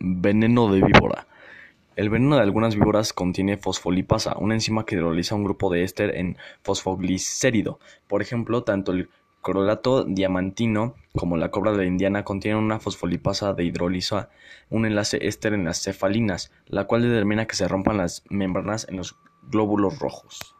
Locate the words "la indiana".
11.78-12.22